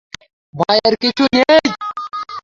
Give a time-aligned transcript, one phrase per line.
[0.53, 1.65] ভয়ের কিছু নেই।